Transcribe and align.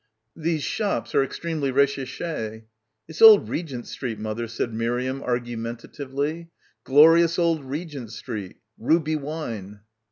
"These 0.35 0.63
shops 0.63 1.13
are 1.13 1.21
extremely 1.23 1.69
recherche." 1.69 2.63
"It's 3.07 3.21
old 3.21 3.49
Regent 3.49 3.85
Street, 3.85 4.17
mother," 4.17 4.47
said 4.47 4.73
Miriam 4.73 5.21
argumentatively. 5.21 6.49
"Glorious 6.83 7.37
old 7.37 7.63
Regent 7.63 8.11
Street. 8.11 8.55
Ruby 8.79 9.15
wine." 9.15 9.81